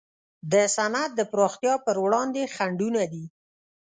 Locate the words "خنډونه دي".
2.55-3.25